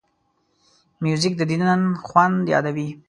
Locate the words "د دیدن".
1.37-1.81